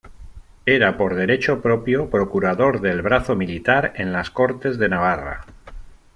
Era 0.65 0.97
por 0.97 1.13
derecho 1.13 1.61
propio 1.61 2.09
procurador 2.09 2.81
del 2.81 3.03
brazo 3.03 3.35
militar 3.35 3.93
en 3.97 4.11
las 4.11 4.31
Cortes 4.31 4.79
de 4.79 4.89
Navarra. 4.89 5.45